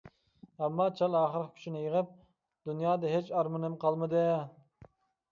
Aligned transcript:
ئەمما 0.67 0.85
چال 0.99 1.17
ئاخىرقى 1.17 1.51
كۈچىنى 1.57 1.81
يىغىپ:-دۇنيادا 1.83 3.11
ھېچ 3.11 3.29
ئارمىنىم 3.41 3.75
قالمىدى. 3.85 4.23